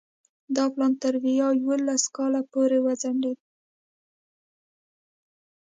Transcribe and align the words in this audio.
دا 0.55 0.63
پلان 0.73 0.91
تر 1.01 1.13
ویا 1.23 1.47
یوولس 1.59 2.03
کال 2.15 2.33
پورې 2.51 2.77
وځنډېد. 2.85 3.39